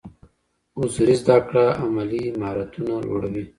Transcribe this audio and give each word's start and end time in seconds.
حضوري 0.77 1.15
زده 1.21 1.37
کړه 1.47 1.65
عملي 1.83 2.23
مهارتونه 2.39 2.93
لوړوي. 3.07 3.43